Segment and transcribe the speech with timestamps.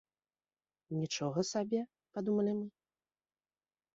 [0.99, 1.81] Нічога сабе,
[2.15, 2.67] падумалі мы.